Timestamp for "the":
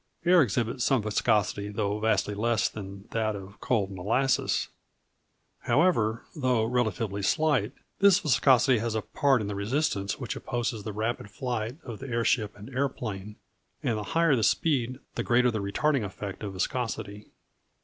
9.47-9.53, 10.83-10.91, 11.99-12.07, 13.95-14.01, 14.35-14.41, 15.13-15.21, 15.51-15.59